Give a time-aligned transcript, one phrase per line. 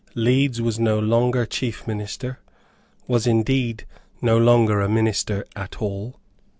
[0.15, 2.39] Leeds was no longer chief minister,
[3.07, 3.85] was indeed
[4.19, 6.19] no longer a minister at all.